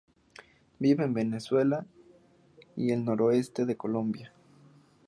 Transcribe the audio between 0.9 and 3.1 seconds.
en Venezuela y en el